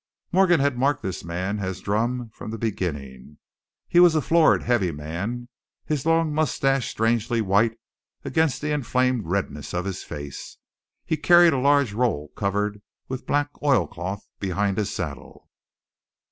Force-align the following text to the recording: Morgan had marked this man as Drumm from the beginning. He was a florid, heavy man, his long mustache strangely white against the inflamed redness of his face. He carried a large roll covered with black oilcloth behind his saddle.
Morgan 0.31 0.59
had 0.59 0.79
marked 0.79 1.03
this 1.03 1.23
man 1.23 1.59
as 1.59 1.79
Drumm 1.79 2.31
from 2.33 2.49
the 2.49 2.57
beginning. 2.57 3.37
He 3.87 3.99
was 3.99 4.15
a 4.15 4.21
florid, 4.23 4.63
heavy 4.63 4.89
man, 4.91 5.47
his 5.85 6.07
long 6.07 6.33
mustache 6.33 6.89
strangely 6.89 7.39
white 7.39 7.77
against 8.25 8.61
the 8.63 8.71
inflamed 8.71 9.27
redness 9.27 9.75
of 9.75 9.85
his 9.85 10.01
face. 10.01 10.57
He 11.05 11.17
carried 11.17 11.53
a 11.53 11.59
large 11.59 11.93
roll 11.93 12.29
covered 12.29 12.81
with 13.07 13.27
black 13.27 13.51
oilcloth 13.61 14.27
behind 14.39 14.79
his 14.79 14.91
saddle. 14.91 15.51